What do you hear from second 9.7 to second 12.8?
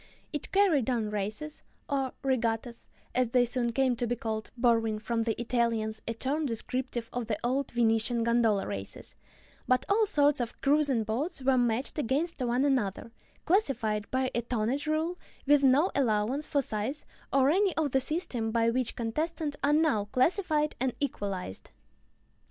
all sorts of cruising boats were matched against one